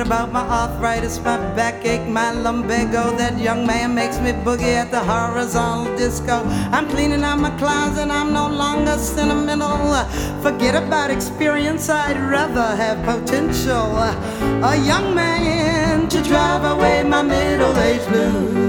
[0.10, 3.16] about my arthritis, my backache, my lumbago.
[3.16, 6.42] That young man makes me boogie at the horizontal disco.
[6.72, 9.78] I'm cleaning out my closet, I'm no longer sentimental.
[10.42, 13.98] Forget about experience, I'd rather have potential.
[14.72, 18.69] A young man to drive away my middle age blues.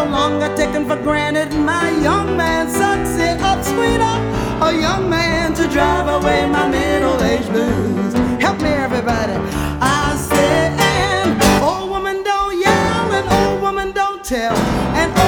[0.00, 1.52] No longer taken for granted.
[1.52, 4.16] My young man sucks it up, sweeter.
[4.64, 8.14] A young man to drive away my middle age blues.
[8.40, 9.34] Help me, everybody.
[9.78, 14.56] I said, and old woman don't yell, and old woman don't tell,
[14.96, 15.19] and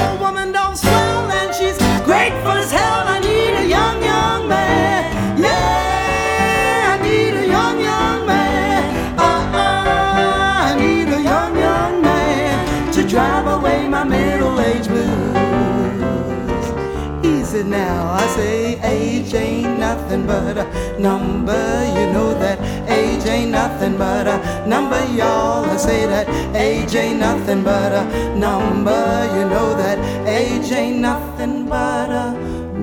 [18.34, 20.66] say age ain't nothing but a
[20.98, 21.64] number.
[21.96, 25.64] You know that age ain't nothing but a number, y'all.
[25.64, 26.26] I say that
[26.56, 28.04] age ain't nothing but a
[28.46, 29.04] number.
[29.34, 32.28] You know that age ain't nothing but a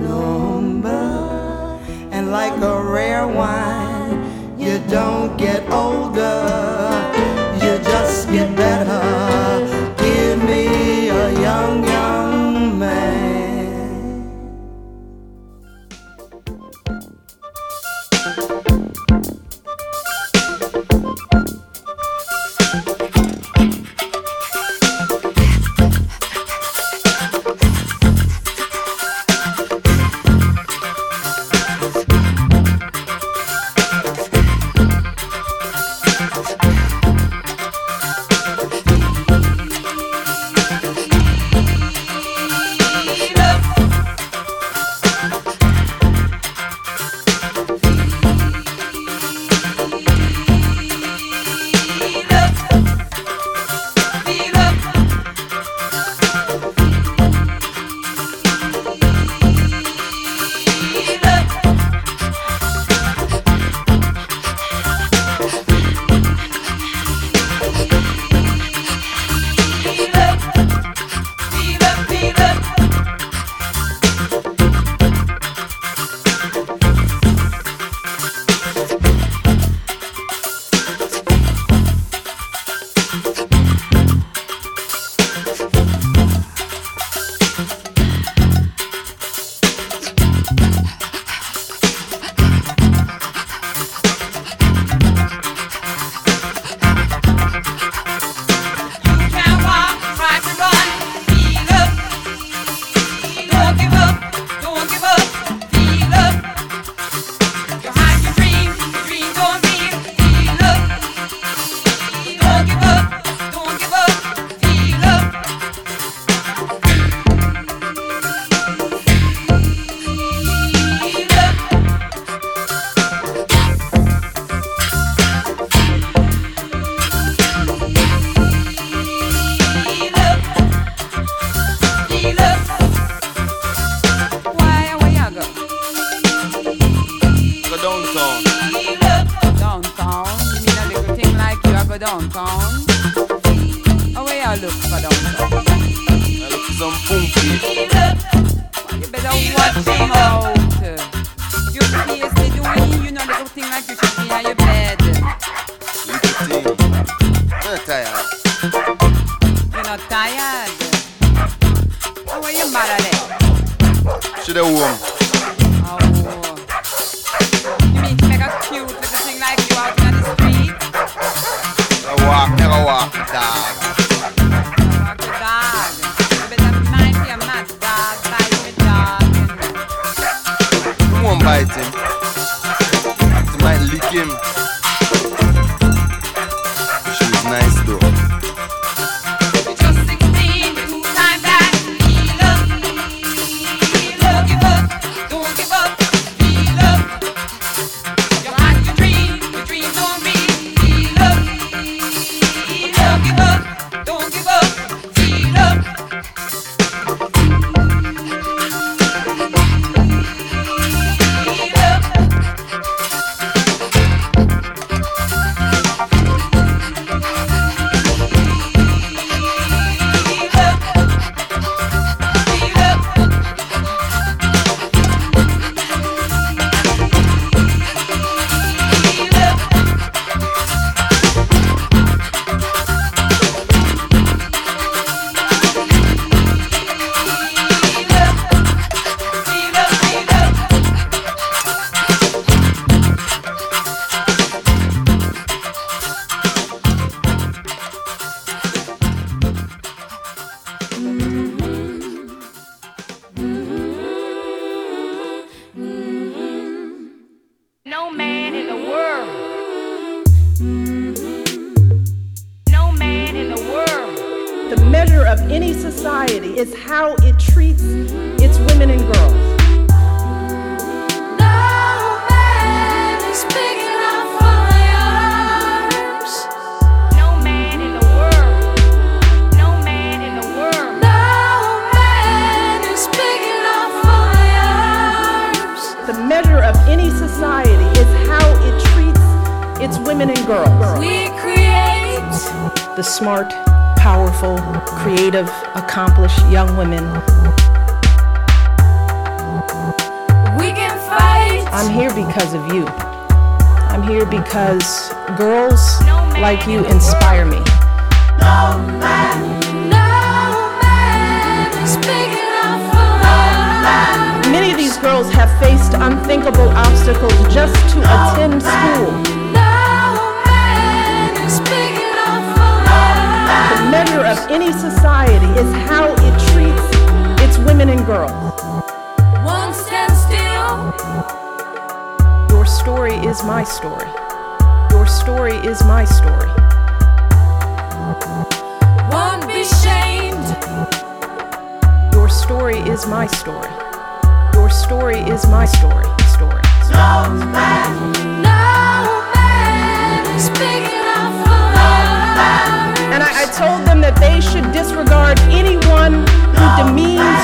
[0.08, 1.08] number.
[2.14, 4.18] And like a rare wine,
[4.58, 6.38] you don't get older,
[7.62, 9.02] you just get better.
[10.04, 12.19] Give me a young, young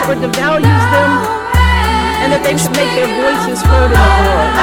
[0.06, 1.10] Harvard devalues them
[2.22, 4.54] and that they should make their voices heard in the world.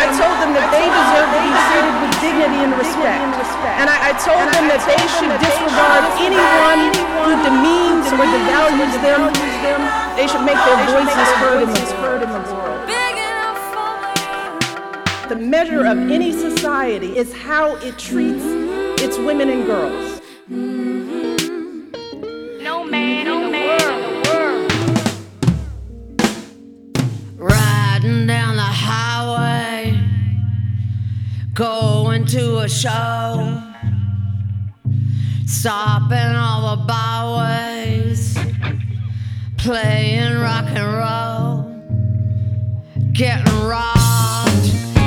[0.00, 3.24] I told them that they deserve to be treated with dignity and respect.
[3.80, 6.92] And I, I told them that they should disregard anyone
[7.24, 9.32] who demeans or devalues them.
[10.12, 12.59] They should make their voices heard in the world
[15.30, 18.42] the measure of any society is how it treats
[19.00, 20.20] its women and girls.
[22.60, 24.72] No man, no man, the world.
[27.36, 29.96] Riding down the highway,
[31.54, 33.62] going to a show,
[35.46, 38.36] stopping all the byways,
[39.58, 41.72] playing rock and roll,
[43.12, 43.99] getting robbed.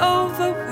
[0.00, 0.65] over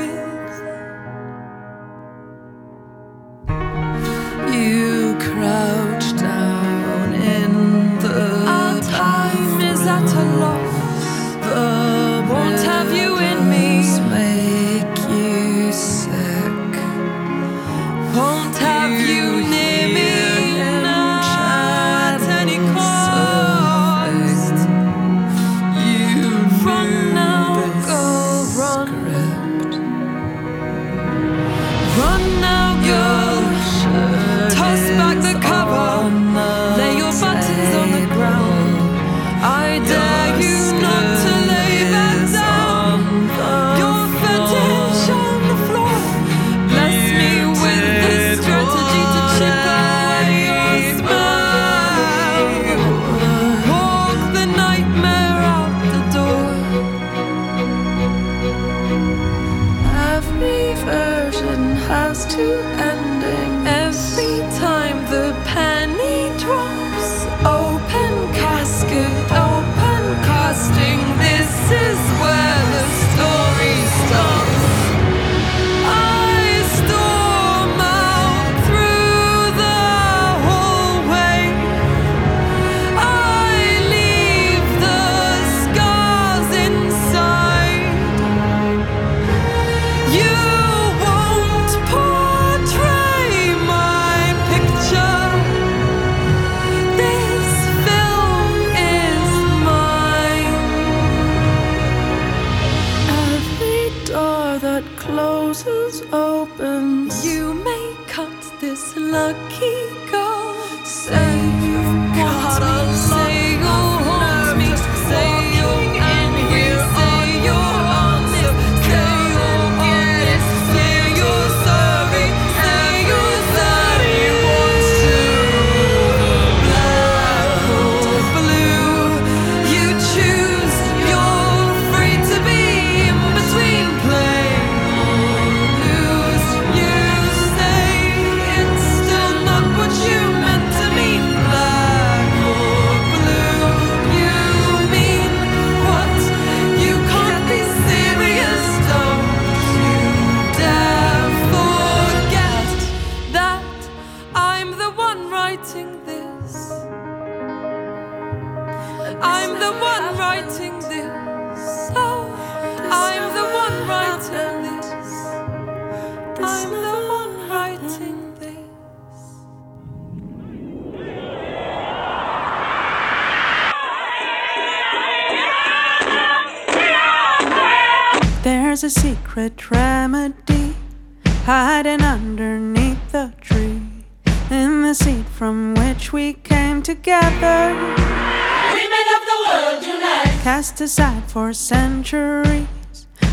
[191.55, 192.67] centuries,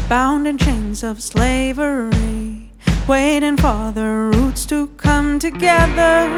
[0.08, 2.70] bound in chains of slavery,
[3.08, 6.30] waiting for the roots to come together.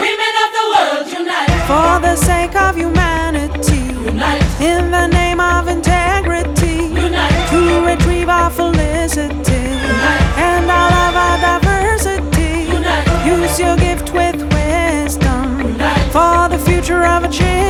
[0.00, 1.50] Women of the world, unite!
[1.66, 4.42] For the sake of humanity, unite!
[4.60, 7.48] In the name of integrity, unite!
[7.50, 10.38] To retrieve our felicity unite.
[10.38, 13.26] and all of our diversity, unite!
[13.26, 16.12] Use your gift with wisdom unite.
[16.12, 17.63] for the future of a change.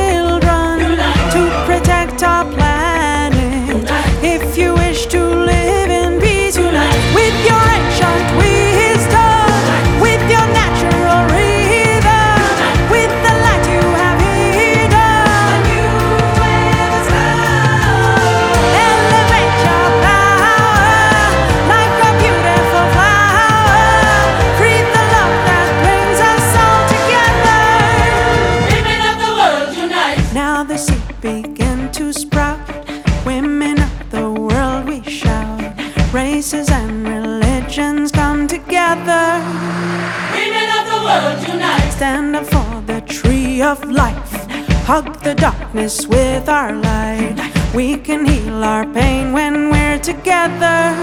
[44.85, 47.35] hug the darkness with our light.
[47.73, 50.93] We can heal our pain when we're together.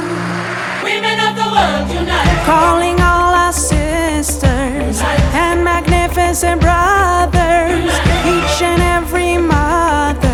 [0.85, 2.47] Women of the world unite.
[2.47, 5.21] Calling all our sisters unite.
[5.35, 8.27] and magnificent brothers, unite.
[8.35, 10.32] each and every mother.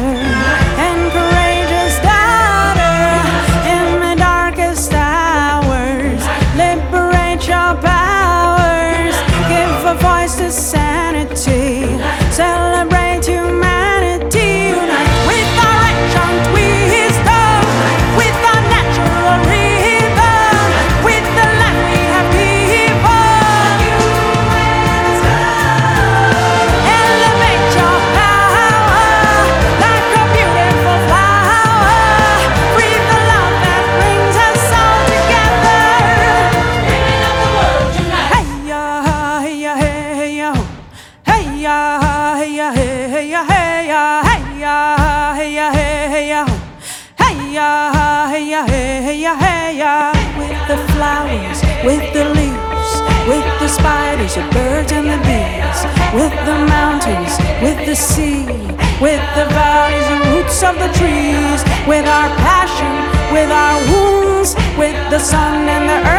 [61.89, 62.93] with our passion,
[63.33, 66.18] with our wounds, with the sun and the earth.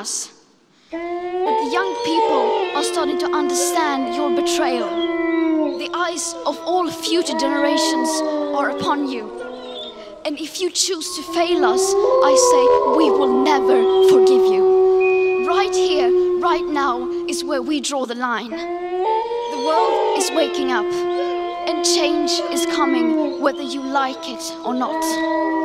[0.00, 0.32] us.
[0.90, 4.88] But the young people are starting to understand your betrayal.
[5.78, 8.08] The eyes of all future generations
[8.58, 9.24] are upon you.
[10.24, 11.84] And if you choose to fail us,
[12.30, 12.64] I say
[12.96, 13.78] we will never
[14.12, 14.64] forgive you.
[15.46, 16.10] Right here,
[16.40, 16.94] right now,
[17.28, 18.50] is where we draw the line.
[19.54, 20.90] The world is waking up,
[21.68, 25.59] and change is coming whether you like it or not.